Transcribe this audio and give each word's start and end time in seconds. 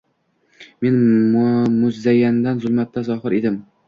Men 0.85 0.95
muzayyanning 1.33 2.57
zulmatida 2.65 3.05
zohir 3.11 3.37
edim. 3.41 3.61